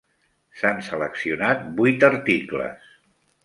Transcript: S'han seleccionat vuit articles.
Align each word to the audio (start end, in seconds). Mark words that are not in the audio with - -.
S'han 0.61 0.81
seleccionat 0.87 1.63
vuit 1.83 2.09
articles. 2.11 2.93